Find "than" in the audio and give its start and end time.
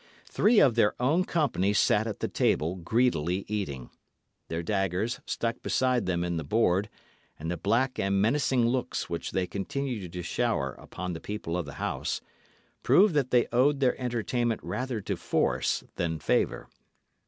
15.97-16.17